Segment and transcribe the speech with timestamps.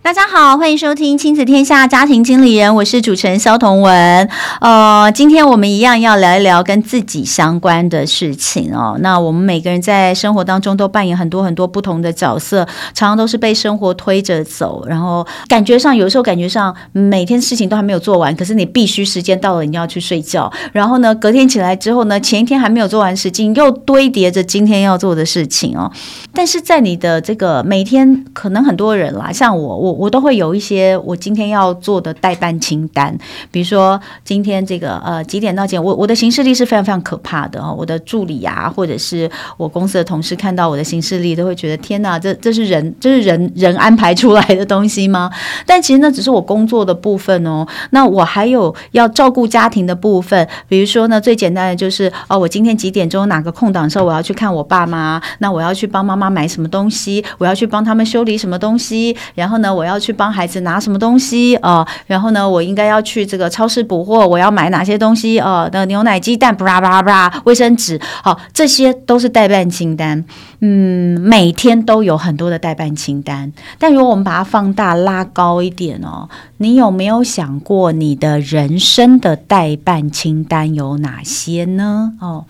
[0.00, 4.28] 大家好，欢迎收听《亲子天下家庭经理人》，我是主持人萧彤文。
[4.60, 8.96] 呃，今天我们一样要聊一聊跟自己相关的事情哦。
[9.00, 12.64] 那我们每个人在生活当中都扮演很多很多不同的角色，
[12.94, 25.90] 常常都是被生活推着走，然后感觉上有时候感觉上每天事情都还没有做完，可是你必须时间到了你要去睡觉，然后呢，隔天起来之后呢，前一天还没有做完事情又堆叠着今天要做的事情哦。
[26.32, 29.87] 但是在你的这个每天，可能很多人啦，像我我。
[29.88, 33.16] 我我都会有一些我今天要做的待办清单，
[33.50, 37.74] 比如说今天这个呃几点到几点，我我的行事历是非常非常可怕的哦。
[37.76, 45.30] 我的助理啊，或者是我公司的同事看到我的行事历，都会觉得天哪，这这是人这是人人安排出来的东西吗？
[45.64, 47.66] 但其实那只是我工作的部分哦。
[47.90, 61.86] 那我还有要照顾家庭的部分，比如说呢，最简单的就是哦，我今天几点钟哪个空档的时候，我要去看我爸妈，那我要去帮妈妈买什么东西，我要去帮他们修理什么东西，然后呢，我要去帮孩子拿什么东西啊、呃？
[62.08, 65.68] 然后呢，我应该要去这个超市补货，我要买哪些东西啊？
[65.68, 70.24] 的、牛奶、鸡蛋，巴拉巴拉巴拉，卫生纸，好，这些都是代办清单。
[70.60, 73.52] 嗯，每天都有很多的代办清单。
[73.78, 82.14] 但如果我们把它放大、拉高一点哦，你有没有想过你的人生的代办清单有哪些呢？
[82.20, 82.44] 哦，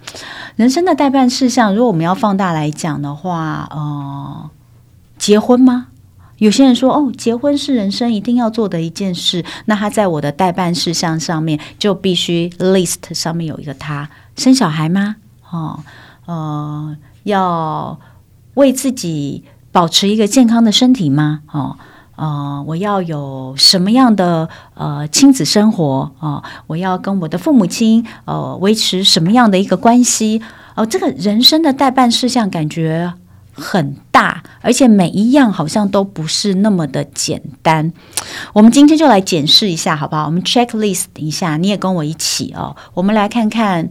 [0.57, 4.51] 人生的代办事项，如果我们要放大来讲的话，呃，
[5.19, 5.89] 结婚吗？
[6.39, 15.17] 有些人说哦，结婚是人生一定要做的一件事，那他在我的待办事项上面就必须 list 上面有一个他生小孩吗？
[15.51, 15.81] 哦，
[16.27, 17.99] 呃，要
[18.55, 21.41] 为自己保持一个健康的身体吗？
[21.51, 21.77] 哦，
[22.17, 26.13] 呃，我要有什么样的呃亲子生活？
[26.21, 30.41] 哦，我要跟我的父母亲呃维持什么样的一个关系？
[30.77, 33.13] 哦，这个人生的待办事项感觉。
[33.59, 37.93] 很大，而且每一样好像都不是那么的简单。
[38.53, 40.27] 我们今天就来检视一下，好不好？
[40.27, 42.75] 我们 checklist 一下，你也跟我一起哦。
[42.95, 43.91] 我们来看看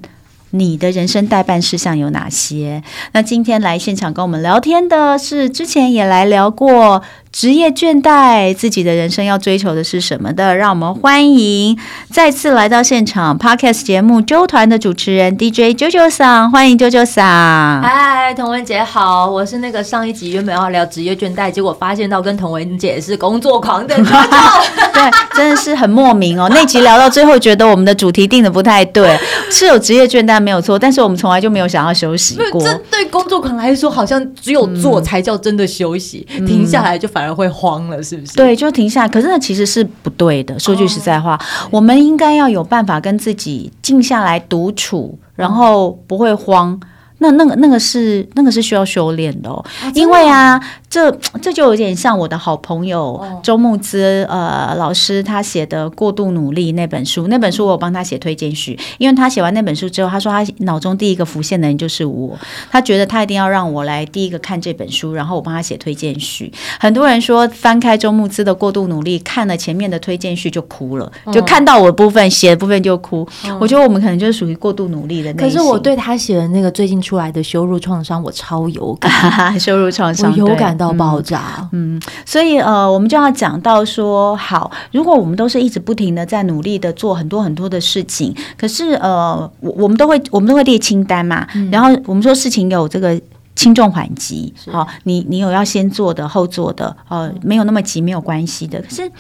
[0.58, 2.82] 你的人生代办事项有哪些。
[3.14, 7.02] 那今天来现场跟我们聊天的是之前也来聊过。
[7.30, 10.56] 职业倦怠，自己的人生要追求的是什么的？
[10.56, 11.78] 让我们欢迎
[12.10, 17.84] 再次来到现场 Podcast 节目周团的主持人 DJ 啾啾桑，欢迎啾啾桑。
[17.84, 26.50] 嗨，童文姐好，我是那个上一集原本要聊职业倦怠，结果发现到跟童文姐是工作狂的， 对，真的是很莫名哦。
[26.52, 29.16] 那集聊到最后，觉得我们的主题定的不太对，
[29.52, 32.64] 是有职业倦怠没有错，但是我们从来就没有想要休息过。
[32.64, 38.34] 这对工作狂来说，好像只有做才叫真的休息，嗯、停下来就反而会慌了，是不是？
[38.38, 39.10] 对，就停下来。
[39.10, 40.58] 可是那其实是不对的。
[40.58, 46.80] 说句实在话，哦、我们应该要有办法跟自己静下来独处，然后不会慌。
[47.20, 50.62] 那那个那个是那个是需要修炼的哦，啊、因为啊。
[50.90, 51.12] 这
[51.42, 62.40] 这就有点像我的好朋友周慕姿呃老师他写的《过度努力》那本书，那本书我有帮他写推荐序，因为他写完那本书之后，他说他脑中第一个浮现的人就是我，
[62.72, 66.52] 他觉得他一定要让我来第一个看这本书，然后我帮他写推荐序。
[66.80, 73.28] 很多人说翻开周慕姿的《过度努力》，看了前面的推荐序就哭了，就看到我的部分写的部分就哭。
[73.60, 75.44] 我觉得我们可能就是属于过度努力的那。
[75.44, 79.12] 可是我对他写的那个最近出来的《羞辱创伤》，我超有感，
[79.58, 80.68] 羞辱创伤，我有感。
[80.78, 93.20] 到爆炸，嗯，所以呃，我们就要讲到说，好，如果我们都是一直不停的在努力的做很多很多的事情，可是呃，我我们都会我们都会列清单嘛，嗯、然后我们说事情有这个。
[93.58, 98.80] 轻重缓急，好、哦，你你有要先做的，后做的，呃，没有那么急，没有关系的。
[98.84, 99.12] 可是，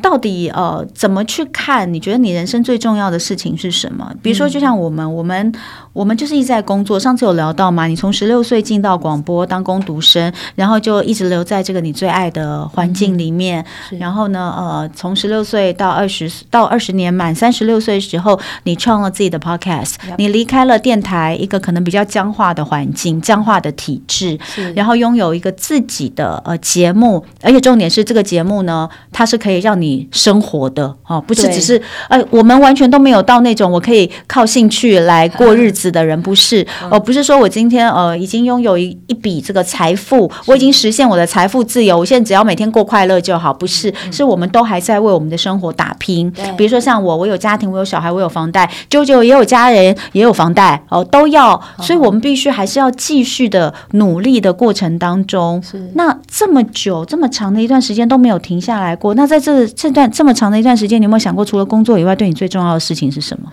[0.00, 1.92] 到底呃，怎么去看？
[1.92, 4.08] 你觉得你人生最重要的事情是什么？
[4.22, 5.52] 比如说，就像我们，嗯、我们，
[5.92, 7.00] 我们就是一直在工作。
[7.00, 7.86] 上次有聊到嘛？
[7.86, 13.64] 你从十六岁进到广播当工读生，然后就一直留在这个你最爱的环境里面。
[13.90, 23.70] 嗯、然后呢，呃，从十六岁到二十到二十年满三十六岁的时候，你创了自己的 podcast，、嗯、你离开了电台一个可能比较僵化的环境，僵化的。
[23.80, 24.36] 体制，
[24.74, 46.28] 然后拥有一个自己的呃节目，而且重点是这个节目呢，它是可以让你生活的哦，不是只是呃，我们完全都没有到那种我可以靠兴趣来过日子的人，不是，而、呃、不是说我今天呃已经拥有一一笔这个财富，我已经实现我的财富自由，我现在只要每天过快乐就好，不是，是我们都还在为我们的生活打拼。
[46.56, 55.62] 比如说像我，我有家庭，我有小孩，我有房贷，舅舅也有家人，也有房贷，哦，都要，所以我们必须还是要继续的努力的过程当中。
[55.62, 63.50] 是，那这么久这么长的一段时间都没有停下来过，那在这这段这么长的一段时间，你有没有想过，除了工作以外，对你最重要的事情是什么？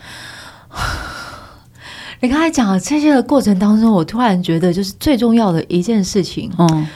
[2.20, 6.52] 你刚才讲的这些的过程当中，我突然觉得，就是最重要的一件事情。
[6.58, 6.88] 嗯，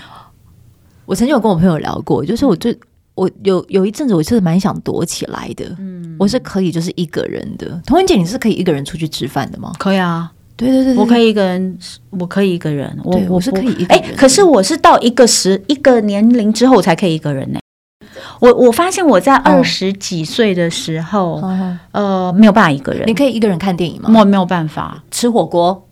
[1.06, 2.78] 我曾经有跟我朋友聊过，就是我最。
[3.14, 5.66] 我有有一阵子，我是蛮想躲起来的。
[5.78, 7.68] 嗯，我是可以就是一个人的。
[7.86, 9.74] 童文姐，你是可以一个人出去吃饭的吗？
[9.78, 11.78] 可以啊，对对对，对，我可以一个人，
[12.12, 12.98] 我可以一个人。
[13.04, 14.00] 我我是可以一个人。
[14.00, 17.60] 哎，可是我是到一个时一个年龄之后才可以一个人呢。
[18.42, 23.04] 我我发现我在二十几岁的时候，哦、呃，没有办法一个人。
[23.06, 24.10] 你可以一个人看电影吗？
[24.20, 25.88] 我没有办法吃火锅。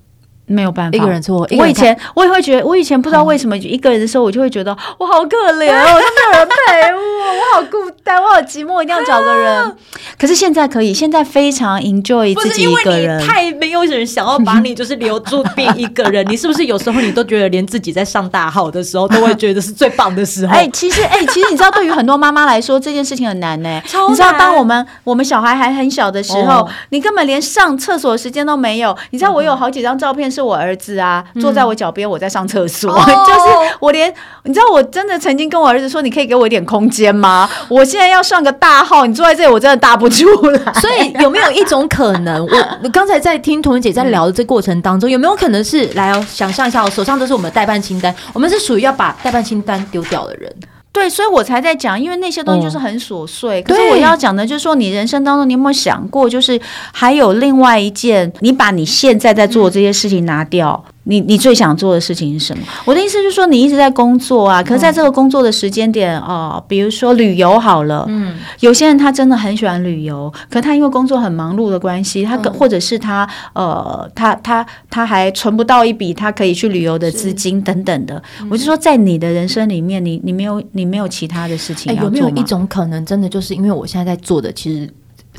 [0.49, 1.47] 没有办法，一个人做。
[1.57, 9.75] 我以前我也会觉得，我以前不知道为什么一个人的时候，我就会觉得我好可怜哦，都没有人陪我，我好孤单，我好寂寞，一定要找个人。
[10.17, 13.25] 可是现在可以，现在非常 enjoy 自己一个人。
[13.25, 20.53] 太没有人想要把你就是留住变一个人，你是不是有时候你都觉得连自己在上大号的时候都会觉得是最棒的时候？
[20.57, 23.81] 哎，其实哎，其实你知道，对于很多妈妈来说，这件事情很难呢。
[24.09, 28.95] 你知道，当我们我们小孩还很小的时候，你根本连上厕所的时间都没有。
[29.11, 31.23] 你知道，我有好几张照片是我儿子啊。
[31.39, 34.13] 坐在我脚边，我在上厕所，嗯、 就是我连
[34.43, 37.49] 你知道，我真的曾经跟我儿子说：“你可以给我一点空间吗？
[37.67, 46.25] 我现在要上个大号，你坐在这里，我真的大不出来。”所以有没有一种可能，我 刚才在听童文姐在聊的这过程当中，有没有可能是来哦？
[46.29, 50.51] 想象一下，我手上都是我们的代办清单，我们是属于要把代办清单丢掉的人。
[50.99, 53.61] 对，所以我才在讲，因为那些东西就是很琐碎。
[53.61, 56.59] 嗯、可是我要讲的，就是说，你人生当中，你有没有想过，就是
[56.91, 60.83] 还有另外一件，你把你现在在做的这些事情拿掉。
[60.85, 62.63] 嗯你你最想做的事情是什么？
[62.85, 78.21] 我的意思就是说，你一直在工作啊，可是在这个工作的时间点哦、呃，比如说旅游好了，嗯，有些人他真的很喜欢旅游，可他因为工作很忙碌的关系，他或者是他呃，他他他还存不到一笔他可以去旅游的资金等等的。
[78.49, 82.17] 我就说，在你的人生里面，你你没有你没有其他的事情要做吗？
[82.17, 84.89] 有没有一种可能，真的就是因为我现在在做的，其实。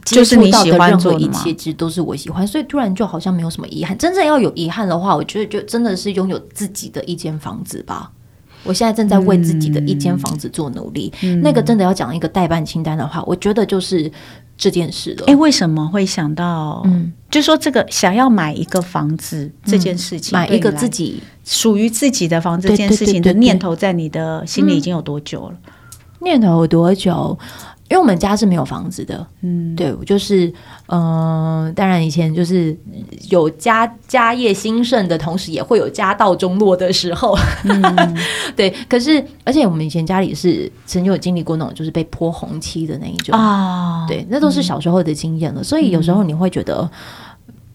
[0.05, 3.97] 就是你喜欢做的一切，其实都是我喜欢，所以突然就好像没有什么遗憾。
[3.99, 8.11] 真正要有遗憾的话，我觉得就真的是拥有自己的一间房子吧。
[8.63, 11.11] 我现在正在为自己的一间房子做努力。
[11.23, 14.13] 嗯、那个真的要讲一个代办清单的话，我觉得就是
[14.55, 15.25] 这件事了。
[15.29, 16.83] 哎，为什么会想到？
[16.85, 25.55] 嗯，就说这个想要买一个房子这件事情，买一个自己属于自己的房子这件事情的念头，在你的心里已经有多久了？
[25.65, 25.73] 嗯、
[26.21, 27.39] 念头有多久？
[27.91, 30.47] 因为我们家是没有房子的，嗯，对，就是，
[30.87, 32.75] 嗯、呃，当然以前就是
[33.31, 38.17] 有家家业兴盛的同时，也会有家道中落的时候，嗯、
[38.55, 38.73] 对。
[38.89, 45.61] 可是，而且我们以前家里是曾经有经历过那种就是被泼红漆的那一种啊，对，那都是小时候的经验了。
[45.61, 46.89] 嗯、所以有时候你会觉得，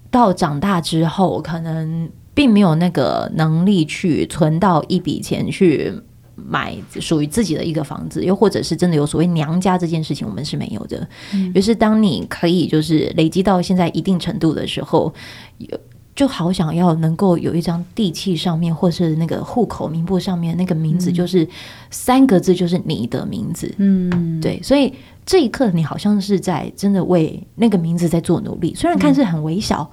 [0.09, 5.93] 到长大之后，可能并没有那个能力去存到一笔钱去。
[6.35, 11.07] 买属于自己的一个房子，又或者是真的有所谓娘家这件事情，我们是没有的。
[11.33, 15.13] 嗯，于是当你可以就是累积到现在一定程度的时候，
[15.57, 15.79] 有
[16.13, 21.47] 就好想要能够有一张地契上面，或是那个户口名簿上面那个名字，就是
[21.89, 23.73] 三个字，就是你的名字。
[23.77, 24.61] 嗯，对。
[24.61, 24.93] 所以
[25.25, 29.89] 这一刻，你好像是在真的为那个名字在做努力，虽然看似很微小，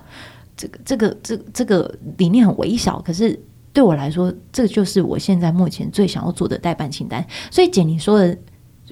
[0.56, 3.38] 这个这个这这个理念很微小，可是。
[3.72, 7.24] 对我来说，这就是我现在目前最想要做的代办清单。
[7.50, 8.36] 所以姐，你说的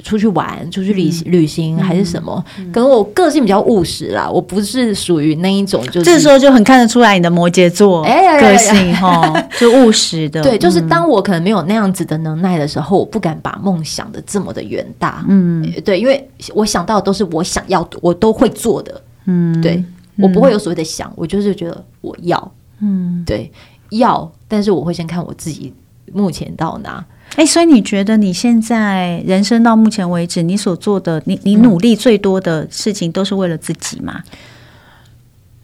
[0.03, 2.43] 出去玩、出去旅行、旅行还是什么？
[2.73, 10.43] 可能我个性比较务实啦，我不是属于那一种，就是这时候就很看得出来你的摩羯座个性 哈，就务实的。
[10.43, 15.23] 对，就是当我可能没有那样子的能耐的时候，我不敢把梦想的这么的远大。
[15.29, 19.03] 嗯，对，因为我想到的都是我想要的，我都会做的。
[19.27, 19.85] 嗯，对，
[20.17, 22.53] 我不会有所谓的想，我就是觉得我要。
[22.83, 23.53] 嗯，对。
[23.91, 25.73] 要，但是我会先看我自己
[26.13, 27.05] 目前到哪。
[27.37, 34.21] 哎，所以你觉得你现在人生到目前为止，你所做的，你你努力最多的事情，都是为了自己吗？
[34.25, 34.33] 嗯、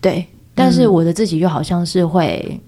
[0.00, 2.60] 对，但是我的自己又好像是会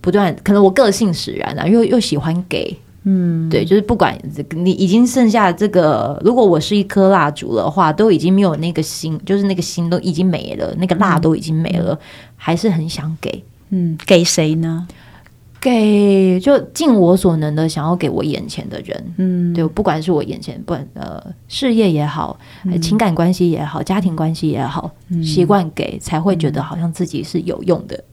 [0.00, 4.18] 不断，可能我个性使然啊，又又喜欢给，嗯，对，就是不管
[4.50, 11.98] 你已经剩下这个，如果我是一颗蜡烛的话，都已经没有那个心，就是那个心都已经没了，那个蜡都已经没了，嗯、
[12.36, 13.44] 还是很想给。
[13.72, 14.88] 嗯，给谁呢？
[15.60, 28.04] 给就尽我所能的想要给我眼前的人，嗯，对，不管是我眼前不呃事业也好，嗯、情感关系也好，家庭关系也好，嗯、习惯给才会觉得好像自己是有用的，嗯、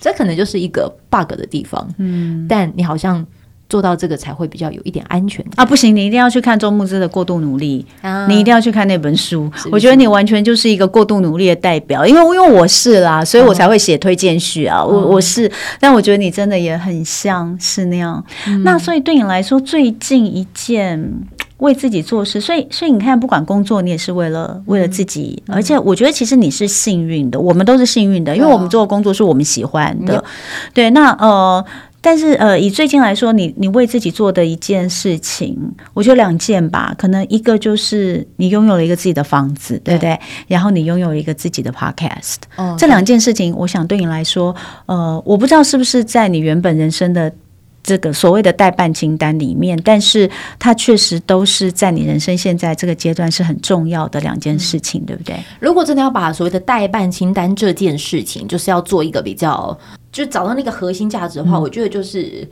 [0.00, 3.24] 这可能就是一个 bug 的地方，嗯，但你好像。
[3.68, 5.64] 做到这个才会比较有一点安全啊！
[5.64, 9.50] 不行，你一定要去看周牧之的《过度努力》啊，你一定要去看那本书。
[9.54, 14.80] 是是，我觉得你完全就是一个过度努力的代表，因为因为我是啦，所以我才会写推荐序啊。
[14.80, 18.24] 哦、我我是，但我觉得你真的也很像是那样。
[18.46, 21.12] 嗯、那所以对你来说，最近一件
[21.58, 25.42] 为自己做事，所以所以你看，不管工作，你也是为了为了自己。
[25.48, 30.16] 嗯、而且我觉得其实你是幸运的，我们都是幸运的，因为我们做的工作是我们喜欢的。
[30.16, 30.24] 嗯、
[30.72, 31.62] 对，那呃。
[32.00, 35.56] 但是，呃，以最近来说，你你为自己做的一件事情，
[35.92, 36.94] 我觉得两件吧。
[36.96, 40.14] 可能一个就是你拥有了一个自己的房子，对不对？
[40.14, 42.36] 对，然后你拥有一个自己的 podcast。
[42.56, 44.54] 哦，这两件事情，我想对你来说，
[44.86, 47.32] 呃，我不知道是不是在你原本人生的
[47.82, 55.36] 这个所谓的代办清单里面，但是它确实都是在你人生现在这个阶段是很重要的两件事情，嗯，对不对？
[55.60, 59.78] 如果真的要把所谓的代办清单这件事情，就是要做一个比较。
[60.10, 62.48] 就找到那个核心价值的话，嗯、我觉得就是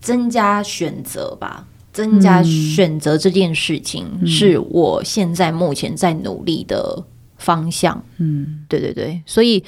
[0.00, 1.66] 增加选择吧。
[1.92, 7.04] 增加选择这件事情是我现在目前在努力的
[7.36, 8.02] 方向。
[8.18, 9.20] 嗯，对对对。
[9.26, 9.62] 所以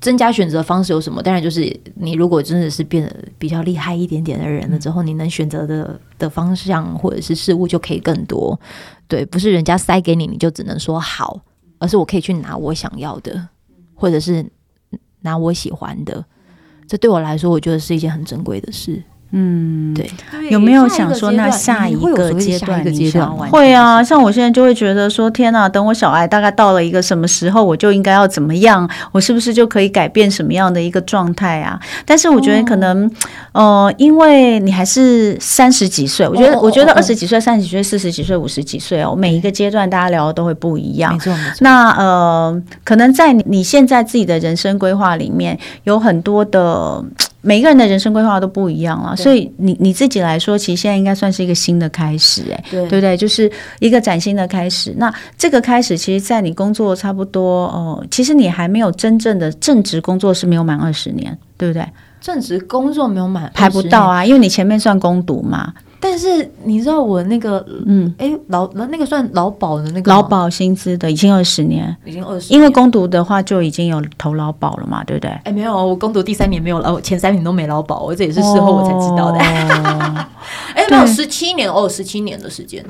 [0.00, 1.22] 增加选择方式有什么？
[1.22, 8.58] 当然就是你如果真的是变得比较厉害一点点的人了之后，你能选择的的方向或者是事物就可以更多。
[9.06, 11.40] 对，不是人家塞给你，你就只能说好，
[11.78, 13.48] 而是我可以去拿我想要的，
[13.94, 14.44] 或者是
[15.20, 16.24] 拿我喜欢的。
[16.86, 19.02] 这对我来说，我觉得是一件很珍贵的事。
[19.32, 20.10] 嗯，对，
[20.50, 22.92] 有没有想说那下一个阶段？
[22.92, 28.90] 阶段会啊，像我现在就会觉得说，天哪，等我小孩大概到了一个什么时候，我就应该要怎么样？
[29.12, 31.78] 我是不是就可以改变什么样的一个状态啊？
[32.04, 33.06] 但是我觉得可能，
[33.52, 41.12] 哦、呃，因为你还是三十几岁，我觉得，我觉得二十几岁、三十几岁、四十几岁、五十几岁哦，每一个阶段大家聊的都会不一样。
[41.12, 41.56] 没错，没错。
[41.60, 47.04] 那呃，可能在你现在自己的人生规划里面，有很多的。
[47.42, 53.16] 每个人的人生规划都不一样了，所以你你自己来说，其实现在应该算是一个新的开始，欸，哎，对对不对？
[53.16, 54.94] 就是一个崭新的开始。
[54.98, 61.86] 那这个开始，其实，在你工作差不多哦，其实你还没有真正的正职工作是没有满二十年，对不对？
[62.20, 65.72] 正职工作没有满，排不到啊，因为你前面算攻读嘛。
[66.00, 75.30] 但是你知道我那个嗯，哎，劳那那个算劳保的那个劳保薪资的已经二十年，已经二十，因为攻读的话就已经有投劳保了嘛，对不对？
[75.44, 79.38] 哎，没有，我攻读第三年没有劳，前三年都没劳保，我这也是事后我才知道的。
[80.74, 82.82] 哎，没有十七年哦，十七年的时间。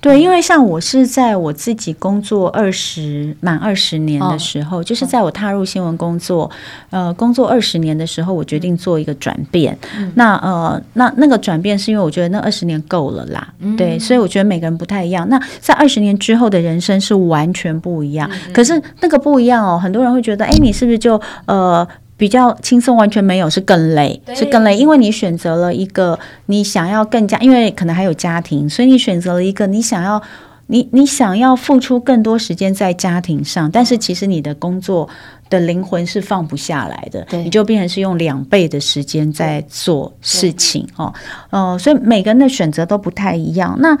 [0.00, 6.48] 对，因为像我是在我自己工作二十满二十年的时候，哦、就是在我踏入新闻工作，
[6.90, 9.76] 呃，工作二十年的时候，我决定做一个转变。
[9.98, 15.28] 嗯、那呃，那那个转变是因为我觉得那二十年够了啦，嗯、对，所以我觉得每个人不太一样。
[15.28, 18.30] 那在二十年之后的人生是完全不一样。
[18.46, 21.86] 嗯、可是那个不一样哦，很多人会觉得，哎，你是不是就呃？
[22.16, 30.22] 比较轻松，完全没有，是更累，是更累，因为你选择了一个你想要更加，因为可能还有家庭，所以你选择了一个你想要，
[30.66, 35.08] 你你想要付出更多时间在家庭上，但是其实你的工作。
[35.48, 41.14] 的灵魂是放不下来的，对你就变成是用两倍的时间在做事情哦，
[41.50, 43.76] 呃，所以每个人的选择都不太一样。
[43.78, 43.96] 那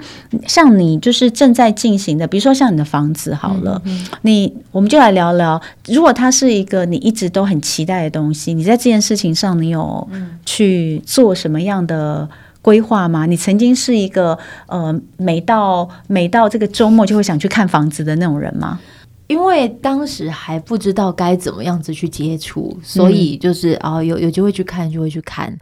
[0.48, 10.08] 像你就是正在进行的，比如说像你的房子好了，嗯嗯你我们就来聊聊，如果它是一个你一直都很期待的东西，你在这件事情上你有
[10.44, 12.28] 去做什么样的
[12.66, 13.26] 规划吗？
[13.26, 18.80] 你曾经是一个呃，每到每到这个周末就会想去看房子的那种人吗？
[19.28, 25.56] 因为当时还不知道该怎么样子去接触，所以就是啊、嗯哦，有有机会去看就会去看。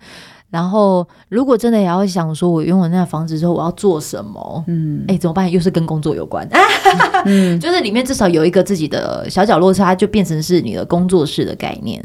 [0.49, 4.65] 然后如果真的也要想说，我拥有那房子之后我要做什么？
[4.69, 5.51] 嗯，哎，怎么办？
[5.51, 6.49] 又是跟工作有关。
[7.27, 12.03] 嗯， 就是里面至少有一个自己的小角落，它就变成是你的工作室的概念。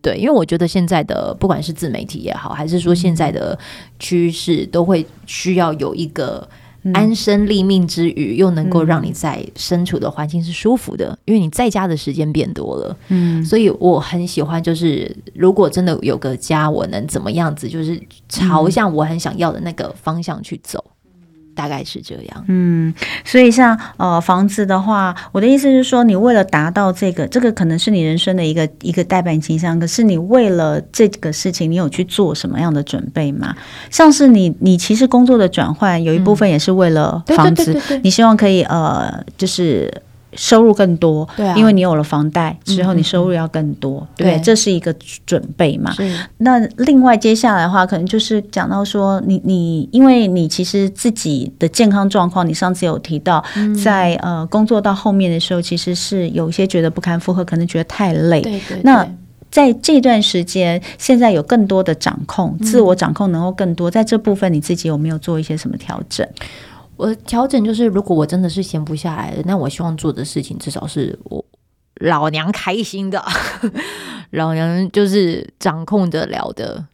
[0.00, 3.58] 嗯，对，因为我觉得现在的不管是自媒体也好，还是说现在的
[3.98, 6.48] 趋势，都会需要有一个。
[6.94, 12.96] 安身立命之余，又能够让你在身处的环境是舒服的，嗯、因为你在家的时间变多了。
[13.08, 20.82] 嗯，所以我很喜欢，就是如果真的有个家，我能怎么样子，就是朝向我很想要的那个方向去走。
[21.54, 22.92] 大概是这样，嗯，
[23.24, 33.54] 所以像呃房子的话，我的意思是说，你为了达到这个，这个可能是你人生的一个一个代办倾向，可是你为了这个事情，你有去做什么样的准备吗？
[33.90, 39.92] 像是你你其实工作的转换，有一部分也是为了房子，你希望可以呃，就是
[40.34, 44.94] 收入更多，对啊，因为你有了房贷之后，你收入要更多，对，对，这是一个
[45.26, 45.92] 准备嘛。
[46.38, 53.44] 那另外接下来的话，可能就是讲到说，你你，因为你其实自己的健康状况，你上次有提到，
[53.82, 58.40] 在呃工作到后面的时候，其实是有一些觉得不堪负荷，可能觉得太累。
[58.40, 58.80] 对对对。
[58.84, 59.06] 那
[59.50, 66.24] 在这段时间，现在有更多的掌控，自我掌控能够更多，在这部分你自己有没有做一些什么调整？
[67.00, 71.42] 我调整就是，如果我真的是闲不下来的，那我希望做的事情至少是我
[72.00, 73.24] 老娘开心的，
[74.32, 76.84] 老娘就是掌控得了的，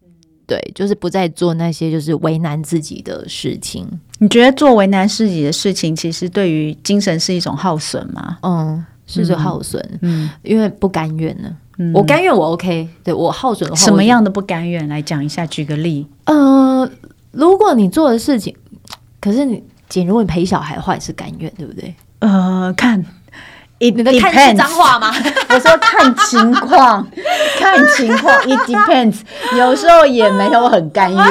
[0.46, 3.84] 对，就是不再做那些就是为难自己的事情。
[4.18, 8.38] 你觉得做为难自己的事情，其实对于精神是一种耗损吗？
[8.42, 9.84] 嗯，是一种耗损。
[10.02, 11.50] 嗯，因为不甘愿呢。
[11.78, 12.88] 嗯，我甘愿，我 OK。
[13.02, 14.88] 对，我耗损的话，什么样的不甘愿？
[14.88, 16.06] 来讲一下，举个例。
[16.26, 16.88] 呃，
[17.32, 18.54] 如果你做的事情，
[19.20, 19.62] 可是你。
[19.88, 21.94] 姐，如果你陪小孩的话，也是甘愿，对不对？
[22.20, 22.98] 呃，看
[23.78, 25.12] ，It 你的看是脏话吗？
[25.50, 27.06] 我说看情况，
[27.58, 29.18] 看情况，it depends。
[29.56, 31.22] 有时候也没有很甘愿。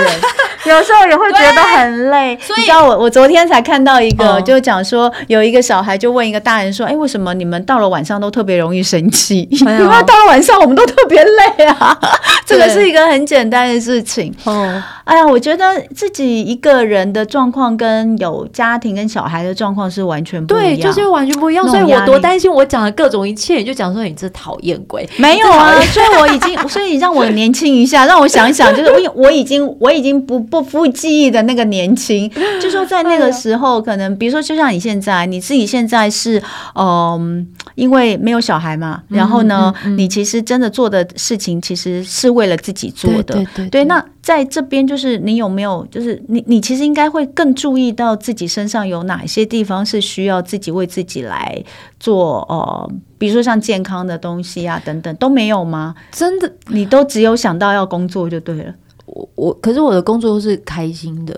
[0.66, 9.48] 有时候也会觉得很累，所以你知道我我昨天才看到一个，就讲说有一个小孩就问一个大人说：“哎，为什么你们到了晚上都特别容易生气？
[9.52, 11.98] 因为到了晚上我们都特别累啊。
[12.46, 14.34] ”这个是一个很简单的事情。
[14.44, 21.68] 哦，哎呀，我觉得自己一个人的状况跟有家庭跟小孩的状况是完全不一样，对，就是完全不一样。
[21.68, 25.08] 所以我多担心我讲的各种一切，你就讲说你这讨厌鬼。
[25.18, 30.86] 没有啊， 所以我已经，所以你让我年轻一下，让我想一想，就是我我已经我已经不不。
[30.96, 32.32] 记忆的那个年轻，
[32.62, 36.42] 就说在那个时候，可能比如说，就像你现在，你自己现在是，
[36.74, 37.46] 嗯，
[37.76, 43.86] 因为没有小孩嘛，然后呢，你其实真的做的事情，其实是为了自己做的，对对对。
[43.86, 51.62] 那在这边，就是你有没有，就是你你其实应该会更注意到自己身上有哪些地方是需要自己为自己来
[52.00, 55.94] 做，呃，比如说像健康的东西啊等等，都没有吗？
[56.12, 58.74] 真的，你都只有想到要工作就对了。
[59.16, 61.34] 我我可是我的工作是开心的，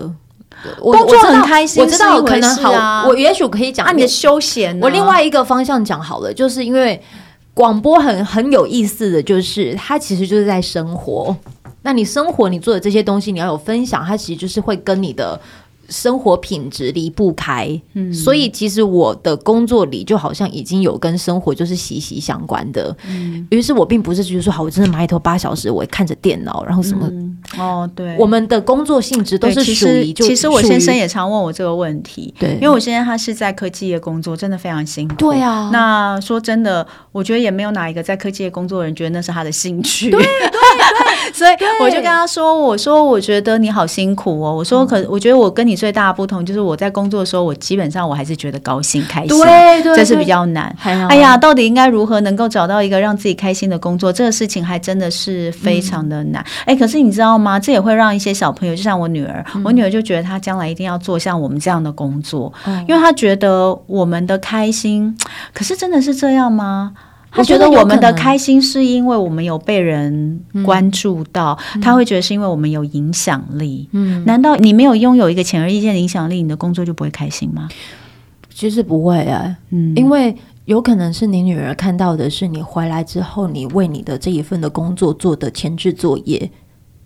[0.80, 4.78] 工作很开心，我知道可能好，我也许可以讲啊，你的休闲。
[4.80, 7.00] 我另外一个方向讲好了，就是因为
[7.54, 11.34] 广播很很有意思的就是，它其实就是在生活。
[11.82, 15.40] 那你生活你做的这些东西，你要有分享，它其实就是会跟你的。
[15.90, 40.77] 生活品质离不开，嗯，所以其实我的工作里就好像已经有跟生活就是息息相关的，嗯，于是我并不是就是说好，我真的埋头八小时，我看着电脑，然后什么，嗯、哦，对，我们的工作性质都是属于，其实我先生也常问我这个问题，对，因为我现在他是在科技业工作，真的非常辛苦，对啊，那说真的，我觉得也没有哪一个在科技业工作的人觉得那是他的兴趣，对对对，
[41.32, 45.78] 所以我就跟他说，我说我觉得你好辛苦哦，我说可，我觉得我跟你。
[45.78, 50.74] 最大的不同就是我在工作的时候，我基本上我还是觉得高兴开心，对对，这是比较难。
[50.82, 54.12] 哎呀，到底应该如何能够找到一个让自己开心的工作？
[54.12, 56.44] 这个事情还真的是非常的难。
[56.64, 57.60] 哎、嗯，可是你知道吗？
[57.60, 65.16] 这也会让一些小朋友，就像我女儿，嗯、我女儿就觉得她将来一定要做像我们这样的工作，嗯、因为她觉得我们的开心。
[65.54, 66.92] 可是真的是这样吗？
[67.36, 73.88] 我觉得我们的开心是因为我们有被人关注到，嗯、他会觉得是因为我们有影响力。
[73.92, 77.68] 嗯，难道你没有拥有一个显而易见的影响力，你的工作就不会开心吗？
[78.52, 86.50] 其实不会啊，嗯，因为有可能是你女儿看到的是你回来之后，你为你的这一份的工作做的前置作业，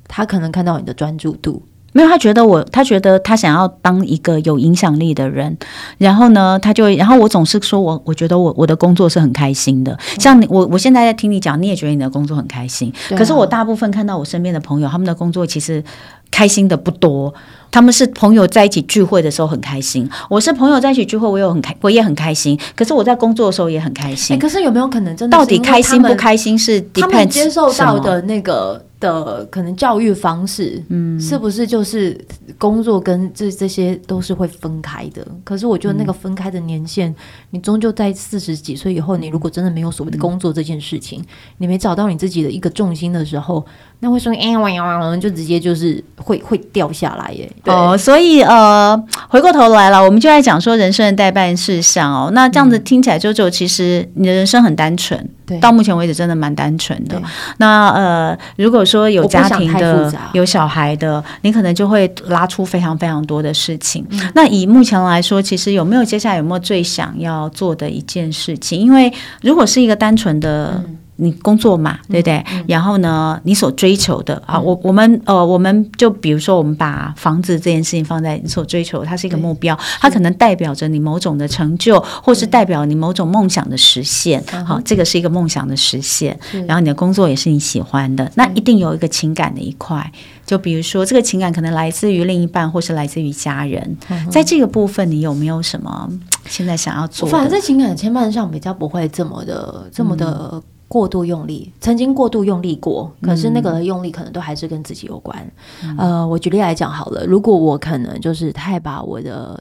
[0.08, 1.62] 她可能看到你的专注度。
[1.92, 5.56] 没有，他觉得我，他觉得他想要当一个有影响力的人，
[5.98, 15.84] 然后呢，他就，然后我总是说我，我觉得我我的工作是很开心的，像你，我我现在在听你讲，你也觉得你的工作很开心，啊、可是我大部分看到我身边的朋友，他们的工作其实
[16.30, 17.32] 开心的不多，
[17.72, 24.38] 他们是朋友在一起聚会的时候很开心，我是朋友在一起聚会，我有很开，我也很开心，可是我在工作的时候也很开心。
[24.38, 28.84] 可是有没有可能真的到底开心不开心是他们接受到的那个？
[29.02, 32.16] 的可能教育方式，嗯，是不是就是
[32.56, 35.26] 工作跟这这些都是会分开的？
[35.42, 37.14] 可是我觉得那个分开的年限，嗯、
[37.50, 41.26] 你终究在四十几岁以后，你如果真的没有所谓的工作这件事情，嗯、
[41.58, 43.66] 你没找到你自己的一个重心的时候。
[43.98, 47.50] 那会说，哎，我我就直接就是会会掉下来耶。
[47.64, 52.30] 哦，所以呃，回过头来了，我们就在讲说人生的代办事项哦。
[52.32, 57.20] 那这样子听起来，就就其实你的人生很单纯，对，到目前为止真的蛮单纯的。
[57.58, 64.04] 那呃，如果说有家庭的、有小孩的，你可能就会拉出非常非常多的事情。
[64.10, 68.80] 嗯、那以目前来说，其实有没有接下来有没有最想要做的一件事情？
[68.80, 70.82] 因为如果是一个单纯的。
[70.84, 72.38] 嗯你工作嘛，对不对？
[72.38, 84.42] 嗯嗯、然后呢，你所追求的啊，我我们呃，我们就比如说，我们把房子这件事情放在你所追求，它是一个目标，它可能代表着你某种的成就，或是代表你某种梦想的实现。
[84.64, 86.38] 好，这个是一个梦想的实现。
[86.66, 90.10] 然后你的工作也是你喜欢的，那一定有一个情感的一块。
[90.44, 93.96] 就比如说，这个情感可能来自于另一半，或是来自于家人。
[94.30, 96.10] 在这个部分，你有没有什么
[96.46, 97.28] 现在想要做？
[97.28, 100.60] 反正在情感牵绊上比较不会这么的，这么的。
[100.92, 105.50] 过度用力，曾经过度用力过，可是那个用力可能都还是跟自己有关。
[105.82, 109.58] 嗯、呃，我举例来讲好了，如果我可能就是太把我的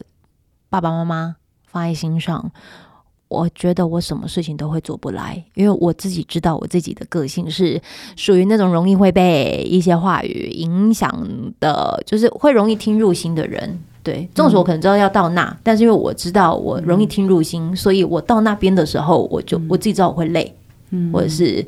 [0.70, 2.52] 爸爸妈妈放在心上，
[3.30, 7.82] 我觉得我什么事情都会做不来，因为我自己知道我自己的个性是
[8.18, 11.10] 属于那种容易会被一些话语影响
[11.62, 13.80] 的，就是会容易听入心的人。
[14.04, 20.54] 对，纵使我可能知道要到那，嗯、但是因为我知道我容易听入心，嗯、所以我到那边的时候，我就我自己知道我会累。
[21.12, 21.66] 或者是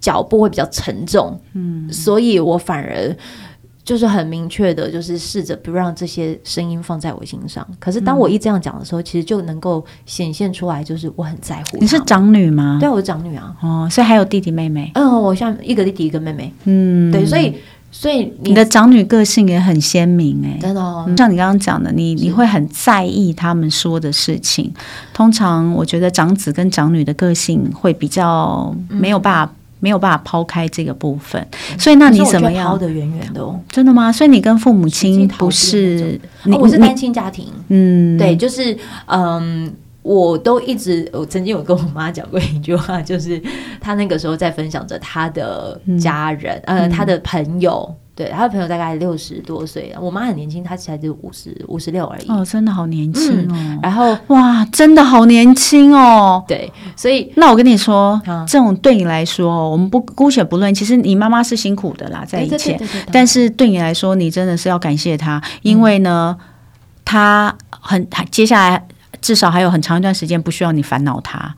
[0.00, 3.16] 脚步会比较沉重，嗯，所以我反而
[3.84, 7.66] 就是很明确的，就是试着不让这些声音放在我心上。
[7.78, 11.78] 可是当我一这样讲的时候，其实就能够显现出来，就是我很在乎。
[11.78, 12.78] 你是长女吗？
[12.80, 13.56] 对，我是长女啊。
[13.60, 14.90] 哦，所以还有弟弟妹妹。
[14.94, 16.52] 嗯，我像一个弟弟一个妹妹。
[16.64, 17.54] 嗯，对，所以。
[17.94, 21.04] 所以你，你的长女个性也很鲜明哎、欸，真的哦。
[21.16, 24.72] 像你刚刚讲的，你你会很在意他们说的事情。
[25.12, 31.46] 通常我觉得长子跟长女的个性会比较没有办法、嗯、没有办法抛开这个部分。
[31.78, 32.70] 所以那你怎么样？
[32.70, 33.60] 抛得远远的哦。
[33.68, 34.10] 真的吗？
[34.10, 36.18] 所以你跟父母亲不是？
[36.46, 37.46] 哦、我是单亲家庭。
[37.68, 38.76] 嗯，对，就是
[39.06, 39.72] 嗯。
[40.02, 43.40] 我都一直，我曾经有跟我妈讲过一句话，就是
[43.80, 52.28] 她那个时候在分享着她的家人，嗯、呃，她的朋友，嗯、对，她的朋友大概六十多岁，我妈很年轻，她才就五十五十六而已。
[52.28, 53.54] 哦，真的好年轻哦。
[53.54, 56.42] 嗯、然后哇，真的好年轻哦。
[56.48, 62.76] 对，所以那我跟你说，嗯、这种对你来说，我们不姑且不论，其实你妈妈是辛苦的啦，在以前，
[63.12, 66.44] 但是对你来说，你真的是要感谢她，因为呢，嗯、
[67.04, 68.84] 她很接下来。
[69.22, 71.54] 至少还有很长一段时间不需要你烦恼他，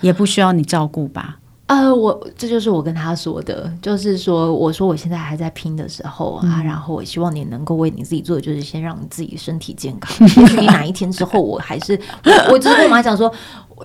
[0.00, 1.36] 也不需要你照顾吧？
[1.66, 10.14] 呃，我这就是我跟他说的，就是说，我说我现在还在拼的时候啊，嗯、然后我希望你能够为你自己做的，就是先让你自己身体健康。
[10.20, 13.32] 也许你哪一天之后，我还是我，我就是跟我妈讲说。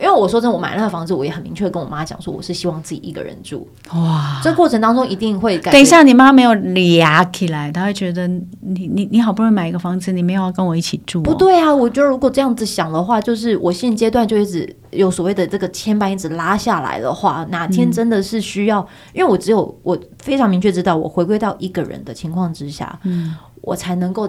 [0.01, 3.67] 因为我说真的，我买那个房子，我也很明确跟我妈讲说，我是希望自己一个人住。
[3.93, 5.71] 哇，这过程当中一定会改。
[5.71, 11.23] 等一下，你妈没有俩起来，她会觉得你你你好不容易买一个房子，你没有要跟我一起住哦？
[11.23, 24.27] 不对啊，我觉得如果这样子想的话，就是我现阶段就一直有所谓的这个牵绊一直拉下来的话，哪天真的是需要，嗯、因为我只有我非常明确知道，我回归到一个人的情况之下，嗯，我才能够。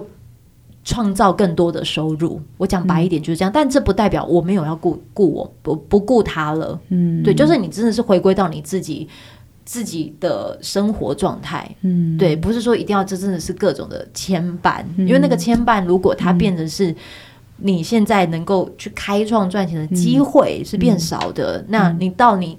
[0.88, 9.06] 创造更多的收入，我讲白一点就是这样，嗯、但这不代表我没有要顾顾我不不顾他了，嗯，对，就是你真的是回归到你自己
[9.66, 16.94] 自己的生活状态，嗯，对，不是说一定要这真的是各种的牵绊，嗯、因为那个牵绊如果它变成是
[17.58, 22.56] 你现在能够去开创赚钱的机会是变少的，嗯、那你到你。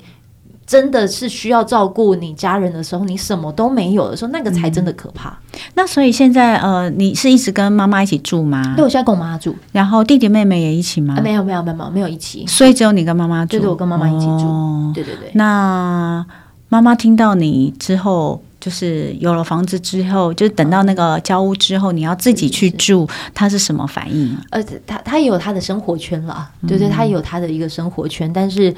[0.69, 5.29] 真的是需要照顾你家人的时候，你什么都没有的时候，那个才真的可怕。
[5.29, 8.75] 嗯、那所以现在呃，你是一直跟妈妈一起住吗？
[8.77, 11.15] 对，我现在跟我妈住，然后弟弟妹妹也一起吗？
[11.17, 13.57] 啊、没有没有没有没有一起，所以只有你跟妈妈住。
[13.57, 14.45] 对对，我跟妈妈一起住。
[14.45, 15.31] 哦、对对对。
[15.33, 16.23] 那
[16.67, 24.37] 妈妈听到你之后，就是有了房子之后，就是等到那个交屋之后，你要自己去住，她是什么反应？
[24.51, 28.71] 呃，她她也有她的生活圈了，对对，她也有她的一个生活圈，但是。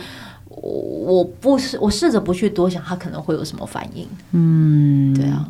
[0.61, 4.07] 我不是，我试着不去多想他可能会有什么反应。
[4.31, 5.47] 嗯，对啊。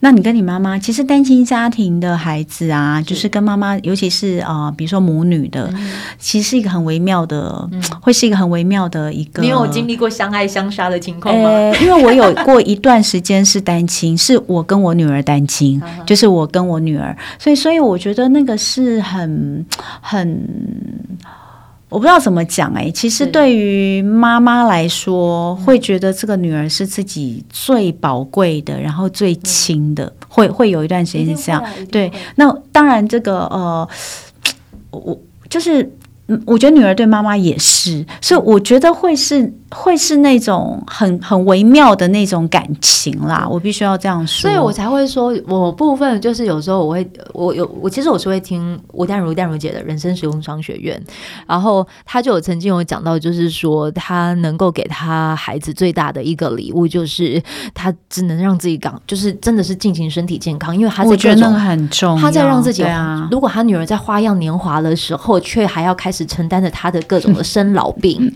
[0.00, 9.42] 那你跟你妈妈，其实单亲家庭的孩子啊，是就是跟妈妈，尤其是啊、呃，比如说母女的，嗯、其实是一个很微妙的，嗯、会是一个很微妙的一个。
[9.42, 11.48] 你有经历过相爱相杀的情况吗？
[11.48, 19.64] 欸、因为我有过一段时间是单亲，是我跟我女儿单亲， 就是我跟我女儿，所以，所以我觉得那个是很
[20.00, 20.48] 很。
[21.94, 31.64] 我不知道怎么讲哎、欸，其实对于妈妈来说，会觉得这个女儿是自己最宝贵的，然后最亲的，会会有一段时间是这样。
[31.92, 33.88] 对，那当然这个呃，
[34.90, 35.16] 我
[35.48, 35.88] 就是。
[36.26, 43.46] 嗯，我觉得女儿对妈妈也是，所以我觉得会是会是那种很很微妙的那种感情啦。
[43.50, 50.98] 我必须要这样说，所以我才会说，我部分就是有时候我会，我有我其实我是会听吴淡如淡如姐的人生实用商学院，
[51.46, 57.42] 然后她就有曾经有讲到，就是说她能够给她孩子最大的一个礼物，就是
[57.74, 68.32] 她只能让自己讲，就是真的是进行身体健康，因为她在我觉得那个很重要，她在让自己啊，如果她女儿在花样年华的时候，却还要开始承担着他的各种的 生老病，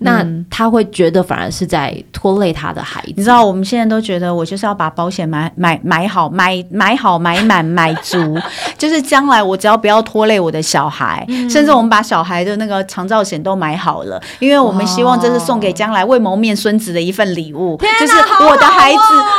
[0.00, 3.14] 那他会觉得反而是在拖累他的孩子。
[3.16, 8.38] 你知道，我们现在都觉得我就是要把保险买买买好，买买好买满 买足，
[8.76, 18.12] 就是将来我只要不要拖累我的小孩，嗯、甚至我们把小孩的那个长照险都买好了，因为我们希望这是送给将来未谋面孙子的一份礼物，就是
[18.44, 18.98] 我的孩子，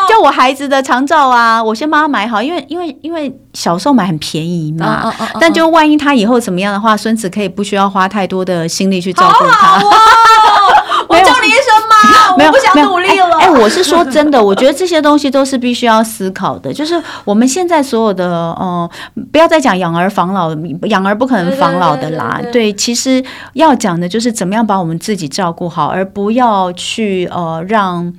[0.10, 9.51] 就我孩子的长照啊，我先帮他买好，因为因为因为小时候买很便宜嘛，但就万一他以后怎么样的话，孙子可以不需要花太多的心力去照顾他。
[9.51, 9.89] 好好
[11.07, 13.37] 我叫你一声妈，我不想努力了。
[13.39, 16.73] 哎、欸欸，我是说真的，我觉得这些东西都是必须要思考的。
[16.73, 18.89] 就是我们现在所有的，嗯，
[19.31, 22.37] 不要再讲养儿防老，养儿不可能防老的啦。
[22.37, 23.21] 对，对，对，对，对，其实
[23.53, 28.13] 要讲的就是怎么样把我们自己照顾好，而不要去呃让。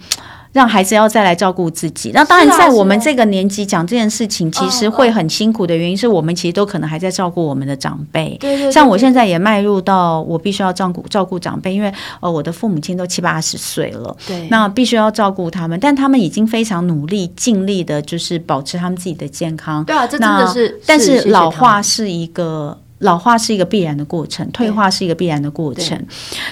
[0.53, 8.37] 让孩子要再来照顾自己，那当然在我们这个年纪讲这件事情，其实会很辛苦的原因是我们其实都可能还在照顾我们的长辈。
[8.39, 8.71] 对对。
[8.71, 19.85] 像我现在也迈入到我必须要照顾照顾长辈，因为呃我的父母亲都七八十岁了，对，那必须要照顾他们，但他们已经非常努力尽力的，就是保持他们自己的健康。
[19.85, 20.81] 对啊，这真的是。
[20.87, 22.79] 但是老化是一个。
[23.03, 25.99] 老化是一个必然的过程，退化是一个必然的过程，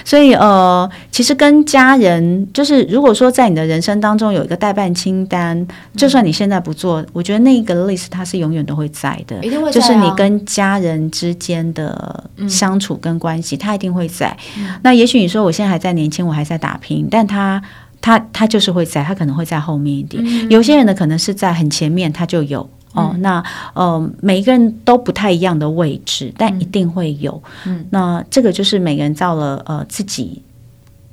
[0.05, 14.37] 所以呃，其实跟家人就是，如果说在你的人生当中有一个代办清单，嗯、就算你现在不做，我觉得那个 list 它是永远都会在的，一定会在啊、就是你跟家人之间的相处跟关系，它一定会在。
[14.57, 17.61] 嗯、那也许你说我现在还在年轻，我还在打拼，但他
[18.01, 20.21] 他他就是会在，他可能会在后面一点。
[20.25, 22.69] 嗯、有些人呢，可能是在很前面，他就有。
[22.93, 27.41] 哦，那呃，每一个人都不太一样的位置，但一定会有。
[27.65, 30.41] 嗯，那这个就是每个人到了呃自己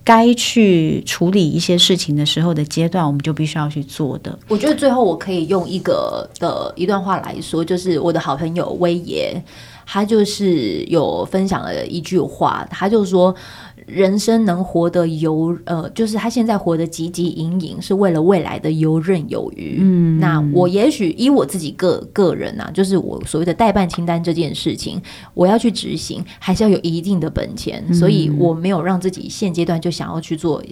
[0.03, 4.37] 该去处理一些事情的时候的阶段，我们就必须要去做的。
[4.49, 9.41] 我觉得最后我可以用一个的一段话来说，就是我的好朋友威爷，
[9.87, 13.35] 他就是有分享了一句话，他就说。
[13.87, 19.79] 人生能活得游呃，就是他现在活得汲汲营营，是为了未来的游刃有余。
[19.81, 25.01] 嗯，那我也许以我自己个个人啊，就是我所谓的代办清单这件事情，
[25.35, 30.63] 我要去执行，还是要有一定的本钱，嗯、所以我没有让自己现阶段就想要去做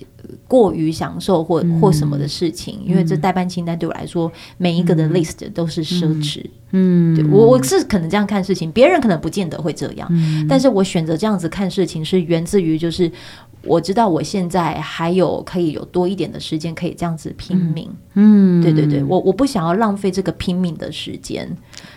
[0.49, 6.41] 过于享受或或什么的事情，嗯、因为这代办清单对我来说，每一个的 list 都是奢侈。
[6.41, 13.11] 嗯嗯，我我是可能这样看事情，别人可能不见得会这样，嗯、但是我选择这样子看事情是源自于就是。
[13.63, 21.51] 我知道我现在还有可以有多一点的时间可以这样子拼命，嗯，对对对，我我不想要浪费这个拼命的时间。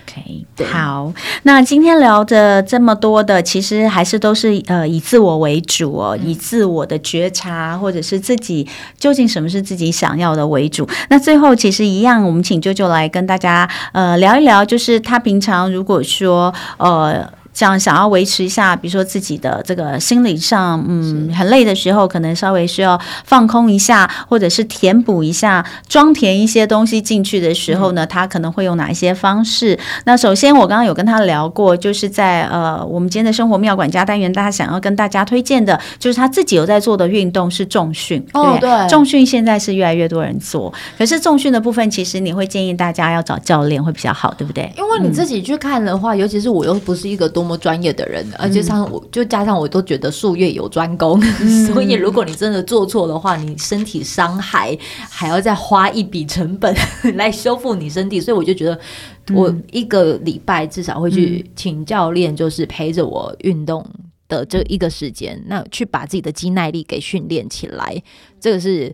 [0.06, 1.12] OK，对好，
[1.44, 8.66] 那今天聊的这么多的，其实还是都是呃以自我为主哦，嗯、以自我的觉察或者是自己
[8.98, 10.88] 究竟什么是自己想要的为主。
[11.08, 17.39] 那最后其实一样，我们请 JoJo 来跟大家呃聊一聊，就是他平常如果说呃。
[17.60, 29.78] 这样想要维持一下，比如说自己的这个心理上，嗯，很累的时候，可能稍微需要放空一下，或者是填补一下，装填一些东西进去的时候呢，他可能会用哪一些方式？
[30.04, 38.26] 那首先，我刚刚有跟他聊过，就是在呃，我们今天的生活妙管家单元，大家想要跟大家推荐的，就是他自己有在做的运动是重训。
[38.32, 44.72] 哦，对，重训现在是越来越多人做，可是重训的部分，其实你会建议大家要找教练会比较好，对不对？
[44.78, 47.49] 因为你自己去看的话，嗯、尤其是我又不是一个多。
[47.50, 56.72] 多么专业的人，而且像我，就加上我都觉得术业有专攻，嗯、 所以如果你真的做错的话，你身体伤害还要再花一笔成本
[57.16, 58.78] 来修复你身体，所以我就觉得
[59.34, 63.84] 我一个礼拜至少会去请教练，就是陪着我运动
[64.28, 68.00] 的这一个时间，那去把自己的肌耐力给训练起来，
[68.38, 68.92] 这个是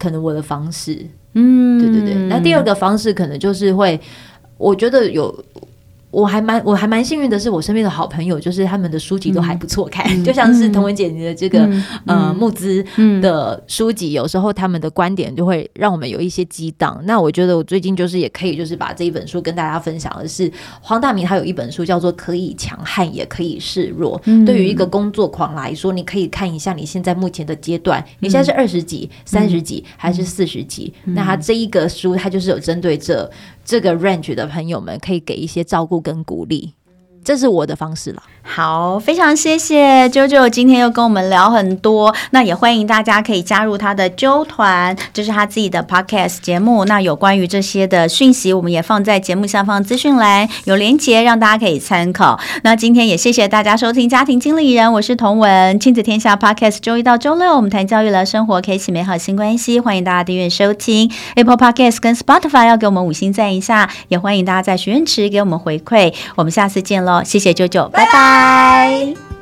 [0.00, 1.06] 可能我的方式。
[1.34, 2.14] 嗯，对对对。
[2.26, 4.00] 那第二个方式可能就是会，
[4.58, 5.32] 我觉得有。
[6.14, 12.84] 我还蛮我还蛮幸运的是，我身边的好朋友就是他们的书籍都还不错看，嗯、 就像是童文姐你的这个、嗯、呃募资
[13.20, 17.02] 的书籍，有时候他们的观点就会让我们有一些激荡。
[17.04, 20.50] 那我觉得我最近就是也可以就是把这一本书跟大家分享的是
[20.80, 30.92] 黄大明他有一本书叫做《可以强悍也可以示弱》，嗯、对于一个工作狂来说，你可以看一下你现在目前的阶段，你现在是二十几、三十几还是四十几？
[31.04, 33.28] 嗯、那他这一个书他就是有针对这。
[33.64, 36.74] 这个 range 的朋友们可以给一些照顾跟鼓励，
[37.24, 38.22] 这是我的方式了。
[38.46, 46.84] 好，非常谢谢 JoJo 今天又跟我们聊很多，那也欢迎大家可以加入他的啾团，这是他自己的 podcast 节目。
[46.84, 52.38] 那有关于这些的讯息，我们也放在节目下方资讯栏有连结，让大家可以参考。
[52.62, 59.80] 那今天也谢谢大家收听家庭经理人，我是彤雯，亲子天下 podcast，周一到周六我们谈教育聊生活，开启美好新关系。
[59.80, 66.12] 欢迎大家订阅收听 Apple Podcast 跟 Spotify，要给我们五星赞一下，也欢迎大家在许愿池给我们回馈。
[66.36, 68.12] 我们下次见喽，谢谢 JoJo，拜拜。
[68.12, 69.33] 拜。